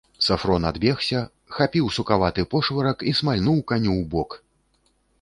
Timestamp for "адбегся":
0.69-1.21